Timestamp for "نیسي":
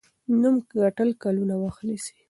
1.87-2.13